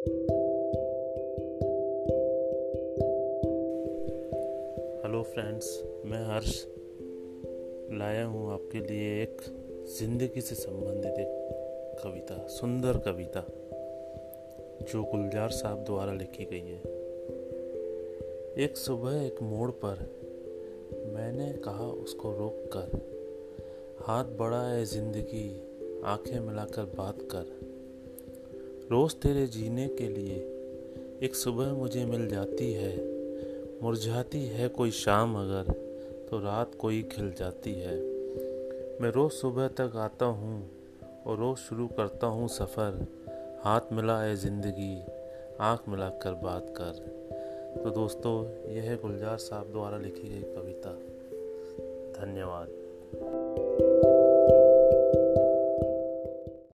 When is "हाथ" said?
24.02-24.24, 43.64-43.92